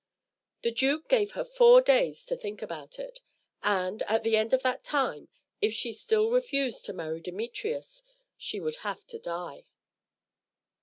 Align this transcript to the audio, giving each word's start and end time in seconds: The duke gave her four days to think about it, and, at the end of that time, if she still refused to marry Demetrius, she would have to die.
The 0.63 0.71
duke 0.71 1.07
gave 1.09 1.33
her 1.33 1.45
four 1.45 1.79
days 1.79 2.25
to 2.25 2.35
think 2.35 2.63
about 2.63 2.97
it, 2.97 3.19
and, 3.61 4.01
at 4.07 4.23
the 4.23 4.35
end 4.35 4.51
of 4.51 4.63
that 4.63 4.83
time, 4.83 5.27
if 5.61 5.73
she 5.75 5.91
still 5.93 6.31
refused 6.31 6.85
to 6.85 6.93
marry 6.93 7.21
Demetrius, 7.21 8.01
she 8.35 8.59
would 8.59 8.77
have 8.77 9.05
to 9.05 9.19
die. 9.19 9.67